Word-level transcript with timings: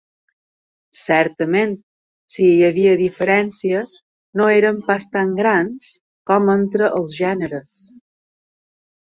Certament, 0.99 1.75
si 2.35 2.47
hi 2.53 2.63
havia 2.69 2.95
diferències, 3.03 3.93
no 4.41 4.49
eren 4.57 4.81
pas 4.89 5.07
tan 5.19 5.37
grans 5.43 5.93
com 6.33 6.53
entre 6.59 6.91
els 7.03 7.17
gèneres. 7.23 7.79